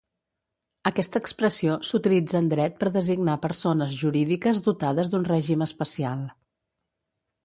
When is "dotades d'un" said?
4.69-5.29